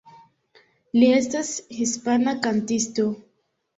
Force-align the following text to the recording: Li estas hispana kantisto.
Li 0.99 1.09
estas 1.19 1.51
hispana 1.81 2.35
kantisto. 2.47 3.07